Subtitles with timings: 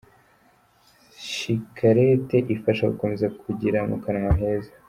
[1.31, 4.71] Shikarete ifasha gukomeza kugira mu kanwa heza.